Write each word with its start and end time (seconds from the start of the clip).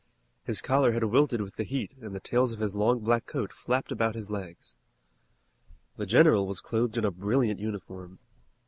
His 0.43 0.63
collar 0.63 0.93
had 0.93 1.03
wilted 1.03 1.41
with 1.41 1.57
the 1.57 1.63
heat 1.63 1.91
and 2.01 2.15
the 2.15 2.19
tails 2.19 2.53
of 2.53 2.59
his 2.59 2.73
long 2.73 3.01
black 3.01 3.27
coat 3.27 3.53
flapped 3.53 3.91
about 3.91 4.15
his 4.15 4.31
legs. 4.31 4.75
The 5.95 6.07
general 6.07 6.47
was 6.47 6.59
clothed 6.59 6.97
in 6.97 7.05
a 7.05 7.11
brilliant 7.11 7.59
uniform. 7.59 8.17